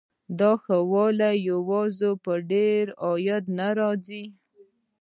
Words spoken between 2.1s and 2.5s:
په